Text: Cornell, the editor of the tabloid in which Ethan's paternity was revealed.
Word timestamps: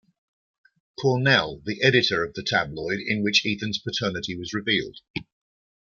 Cornell, 0.99 1.61
the 1.63 1.79
editor 1.83 2.25
of 2.25 2.33
the 2.33 2.41
tabloid 2.41 2.97
in 3.05 3.21
which 3.21 3.45
Ethan's 3.45 3.77
paternity 3.77 4.35
was 4.35 4.51
revealed. 4.51 4.97